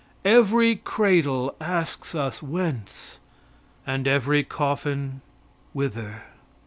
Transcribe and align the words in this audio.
Every 0.25 0.77
cradle 0.77 1.53
asks 1.61 2.15
us 2.15 2.41
"Whence?" 2.41 3.19
and 3.85 4.07
every 4.07 4.43
coffin 4.43 5.21
"Whither?" 5.73 6.23